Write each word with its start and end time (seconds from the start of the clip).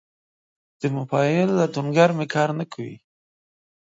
د 0.79 0.81
موبایل 0.95 1.49
لټونګر 1.59 2.09
می 2.17 2.25
کار 2.33 2.49
نه 2.59 2.65
کوي 2.73 2.95